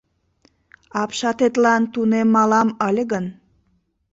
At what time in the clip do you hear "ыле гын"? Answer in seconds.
2.87-3.25